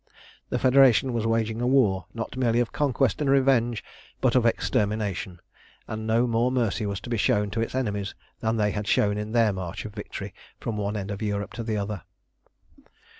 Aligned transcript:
The 0.49 0.57
Federation 0.57 1.13
was 1.13 1.27
waging 1.27 1.61
a 1.61 1.67
war, 1.67 2.07
not 2.11 2.35
merely 2.35 2.59
of 2.59 2.71
conquest 2.71 3.21
and 3.21 3.29
revenge, 3.29 3.83
but 4.19 4.33
of 4.33 4.47
extermination, 4.47 5.39
and 5.87 6.07
no 6.07 6.25
more 6.25 6.51
mercy 6.51 6.87
was 6.87 6.99
to 7.01 7.09
be 7.11 7.17
shown 7.17 7.51
to 7.51 7.61
its 7.61 7.75
enemies 7.75 8.15
than 8.39 8.57
they 8.57 8.71
had 8.71 8.87
shown 8.87 9.15
in 9.19 9.31
their 9.31 9.53
march 9.53 9.85
of 9.85 9.93
victory 9.93 10.33
from 10.59 10.75
one 10.77 10.97
end 10.97 11.11
of 11.11 11.21
Europe 11.21 11.53
to 11.53 11.61
the 11.63 11.77
other. 11.77 12.01